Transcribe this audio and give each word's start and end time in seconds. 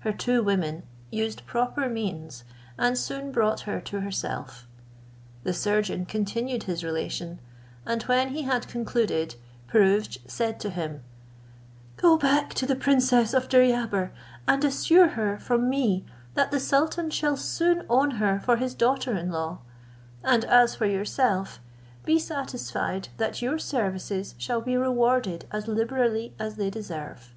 Her 0.00 0.10
two 0.10 0.42
women 0.42 0.82
used 1.12 1.46
proper 1.46 1.88
means, 1.88 2.42
and 2.76 2.98
soon 2.98 3.30
brought 3.30 3.60
her 3.60 3.80
to 3.82 4.00
herself. 4.00 4.66
The 5.44 5.54
surgeon 5.54 6.06
continued 6.06 6.64
his 6.64 6.82
relation; 6.82 7.38
and 7.86 8.02
when 8.02 8.30
he 8.30 8.42
had 8.42 8.66
concluded, 8.66 9.36
Pirouzč 9.68 10.18
said 10.28 10.58
to 10.58 10.70
him, 10.70 11.04
"Go 11.96 12.16
back 12.18 12.52
to 12.54 12.66
the 12.66 12.74
princess 12.74 13.32
of 13.32 13.48
Deryabar, 13.48 14.10
and 14.48 14.64
assure 14.64 15.10
her 15.10 15.38
from 15.38 15.70
me 15.70 16.04
that 16.34 16.50
the 16.50 16.58
sultan 16.58 17.08
shall 17.08 17.36
soon 17.36 17.86
own 17.88 18.10
her 18.18 18.40
for 18.40 18.56
his 18.56 18.74
daughter 18.74 19.16
in 19.16 19.30
law; 19.30 19.58
and 20.24 20.44
as 20.46 20.74
for 20.74 20.86
yourself, 20.86 21.60
be 22.04 22.18
satisfied, 22.18 23.10
that 23.18 23.40
your 23.40 23.56
services 23.56 24.34
shall 24.36 24.60
be 24.60 24.76
rewarded 24.76 25.46
as 25.52 25.68
liberally 25.68 26.34
as 26.40 26.56
they 26.56 26.70
deserve." 26.70 27.36